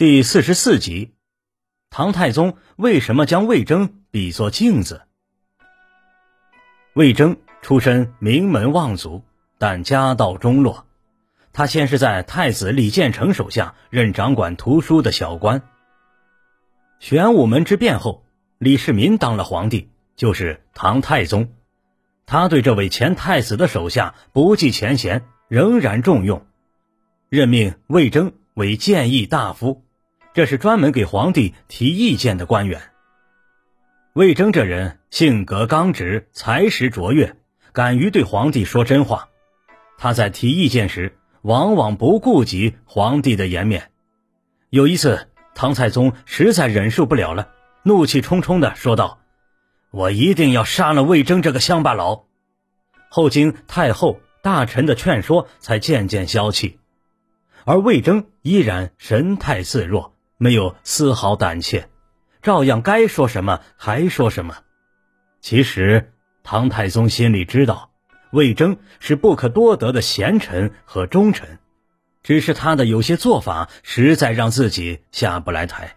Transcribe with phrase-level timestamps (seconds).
[0.00, 1.12] 第四十四集，
[1.90, 5.02] 唐太宗为什么将魏征比作镜子？
[6.94, 9.22] 魏征出身名门望族，
[9.58, 10.86] 但家道中落。
[11.52, 15.60] 他先是在太子李建成手下任掌管图书的小官。
[16.98, 18.24] 玄武门之变后，
[18.56, 21.52] 李世民当了皇帝，就是唐太宗。
[22.24, 26.46] 他对这位前太子的手下不计前嫌，仍然重用，
[27.28, 29.84] 任命魏征为谏议大夫。
[30.32, 32.80] 这是专门给皇帝提意见的官员。
[34.12, 37.36] 魏征这人性格刚直，才识卓越，
[37.72, 39.28] 敢于对皇帝说真话。
[39.98, 43.90] 他在提意见时，往往不顾及皇帝的颜面。
[44.68, 47.48] 有一次，唐太宗实在忍受不了了，
[47.82, 49.20] 怒气冲冲地说道
[49.90, 52.24] ：“我一定要杀了魏征这个乡巴佬。”
[53.10, 56.78] 后经太后、大臣的劝说，才渐渐消气。
[57.64, 60.14] 而魏征依然神态自若。
[60.42, 61.90] 没有丝毫胆怯，
[62.40, 64.56] 照样该说什么还说什么。
[65.42, 67.90] 其实唐太宗心里知道，
[68.30, 71.58] 魏征是不可多得的贤臣和忠臣，
[72.22, 75.94] 只是他的有些做法实在让自己下不来台。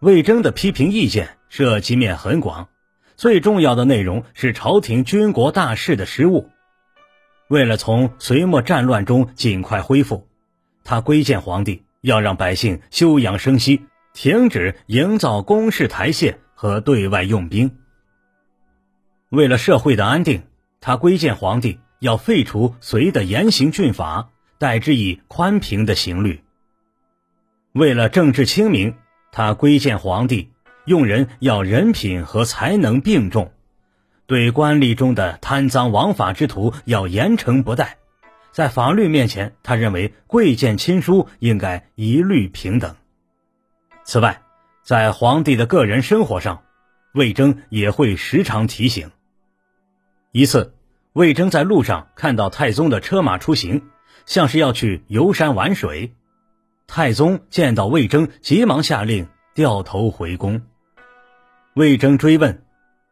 [0.00, 2.68] 魏征的批评意见涉及面很广，
[3.16, 6.50] 最重要的内容是朝廷军国大事的失误。
[7.48, 10.28] 为了从隋末战乱中尽快恢复，
[10.84, 11.85] 他规谏皇帝。
[12.06, 13.82] 要让百姓休养生息，
[14.14, 17.78] 停止营造工事台榭和对外用兵。
[19.28, 20.44] 为了社会的安定，
[20.80, 26.44] 他规谏皇帝要废除隋的严刑峻法，代之以宽平的刑律。
[27.72, 28.94] 为了政治清明，
[29.32, 30.52] 他规谏皇帝
[30.84, 33.50] 用人要人品和才能并重，
[34.28, 37.96] 对官吏中的贪赃枉法之徒要严惩不贷。
[38.56, 42.96] 在法律面前，他认为贵贱亲疏应该一律平等。
[44.02, 44.40] 此外，
[44.82, 46.62] 在皇帝的个人生活上，
[47.12, 49.10] 魏征也会时常提醒。
[50.32, 50.72] 一次，
[51.12, 53.90] 魏征在路上看到太宗的车马出行，
[54.24, 56.14] 像是要去游山玩水。
[56.86, 60.62] 太宗见到魏征，急忙下令掉头回宫。
[61.74, 62.64] 魏征追问：“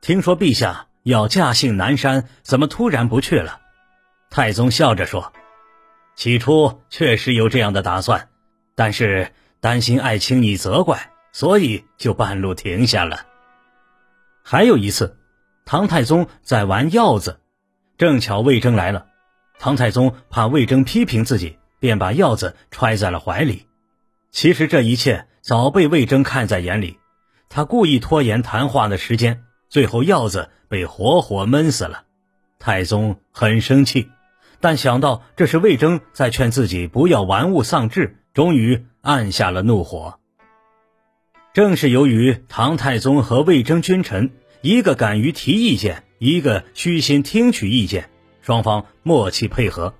[0.00, 3.60] 听说陛下要驾幸南山，怎么突然不去了？”
[4.36, 5.32] 太宗笑着说
[6.14, 8.28] ：“起初确实有这样的打算，
[8.74, 13.24] 但是担心爱卿你责怪，所以就半路停下了。”
[14.44, 15.16] 还有一次，
[15.64, 17.40] 唐太宗在玩鹞子，
[17.96, 19.06] 正巧魏征来了。
[19.58, 23.66] 唐太宗怕魏征批评自己，便把鹞子揣在了怀里。
[24.32, 26.98] 其实这一切早被魏征看在眼里，
[27.48, 32.04] 他故意拖延谈话的时间，最后鹞子被活活闷死了。
[32.58, 34.10] 太宗很生气。
[34.60, 40.18] 但想到这是魏征在劝自己不要玩物丧志，终于按下了怒火。
[41.52, 44.30] 正是由于唐太宗和魏征君臣
[44.60, 48.10] 一个敢于提意见，一个虚心听取意见，
[48.42, 49.94] 双方默契配合，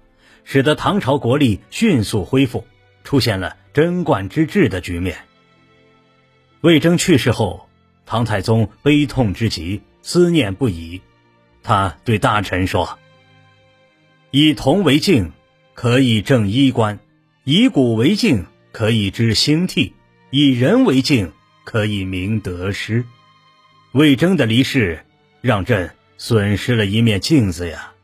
[0.44, 2.64] 使得唐朝国力迅速恢复，
[3.04, 5.16] 出现了贞观之治的局面。
[6.60, 7.68] 魏征去世后，
[8.04, 11.00] 唐太宗悲痛之极，思念不已，
[11.62, 12.98] 他对大臣说。
[14.38, 15.32] 以铜为镜，
[15.72, 16.98] 可以正衣冠；
[17.44, 19.94] 以古为镜，可以知兴替；
[20.28, 21.32] 以人为镜，
[21.64, 23.06] 可以明得失。
[23.92, 25.06] 魏征的离世，
[25.40, 27.94] 让朕损失了一面镜子呀。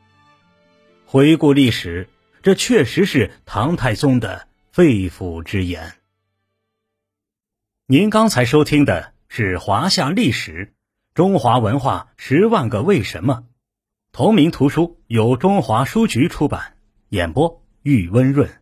[1.04, 2.08] 回顾历史，
[2.42, 5.96] 这确实是唐太宗的肺腑之言。
[7.86, 10.72] 您刚才收听的是《华夏历史：
[11.12, 13.44] 中华文化十万个为什么》。
[14.14, 16.74] 同名图书由中华书局出版，
[17.08, 18.61] 演播玉温润。